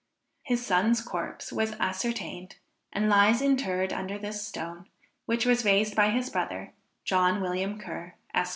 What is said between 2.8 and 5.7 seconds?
and lies interred under this stone, which was